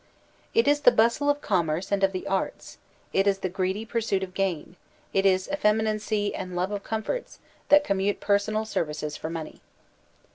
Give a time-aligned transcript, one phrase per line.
[0.55, 2.79] It is the bustle of commerce and of the arts,
[3.13, 4.75] it is the greedy pursuit of gain,
[5.13, 7.37] it is effeminacy and love of com forts,
[7.69, 9.61] that commute personal services for money.